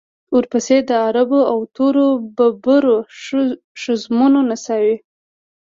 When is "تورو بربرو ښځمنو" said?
1.75-4.39